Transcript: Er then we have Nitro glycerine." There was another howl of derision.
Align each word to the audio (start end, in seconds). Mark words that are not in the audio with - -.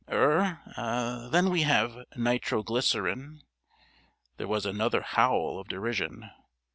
Er 0.11 0.59
then 1.31 1.51
we 1.51 1.61
have 1.61 1.95
Nitro 2.15 2.63
glycerine." 2.63 3.43
There 4.37 4.47
was 4.47 4.65
another 4.65 5.03
howl 5.03 5.59
of 5.59 5.67
derision. 5.67 6.27